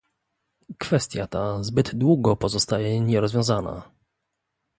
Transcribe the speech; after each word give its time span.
Kwestia 0.79 1.25
ta 1.27 1.61
zbyt 1.63 1.95
długo 1.95 2.35
pozostaje 2.37 3.01
nierozwiązana 3.01 3.91